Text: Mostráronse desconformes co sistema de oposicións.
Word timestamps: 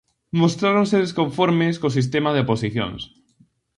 Mostráronse 0.39 1.03
desconformes 1.03 1.75
co 1.81 1.95
sistema 1.97 2.29
de 2.33 2.41
oposicións. 2.45 3.01